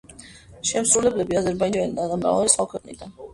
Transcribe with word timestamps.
შემსრულებლები 0.69 1.37
აზერბაიჯანიდან 1.41 2.11
და 2.15 2.19
მრავალი 2.23 2.55
სხვა 2.55 2.67
ქვეყნიდან. 2.75 3.15